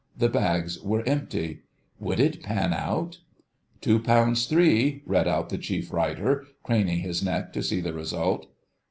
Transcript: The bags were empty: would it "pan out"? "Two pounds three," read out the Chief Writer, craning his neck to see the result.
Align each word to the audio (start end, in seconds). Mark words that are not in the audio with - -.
The 0.17 0.29
bags 0.29 0.81
were 0.81 1.07
empty: 1.07 1.59
would 1.99 2.19
it 2.19 2.41
"pan 2.41 2.73
out"? 2.73 3.19
"Two 3.81 3.99
pounds 3.99 4.47
three," 4.47 5.03
read 5.05 5.27
out 5.27 5.49
the 5.49 5.59
Chief 5.59 5.93
Writer, 5.93 6.47
craning 6.63 7.01
his 7.01 7.23
neck 7.23 7.53
to 7.53 7.61
see 7.61 7.81
the 7.81 7.93
result. 7.93 8.47